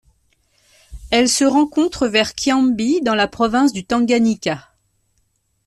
[1.11, 4.69] Elle se rencontre vers Kiambi dans la province du Tanganyika.